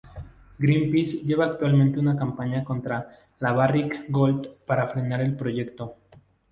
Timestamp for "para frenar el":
4.65-5.35